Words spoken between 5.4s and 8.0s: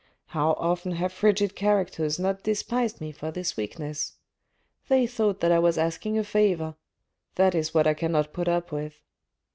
that I was asking a favour: that is what I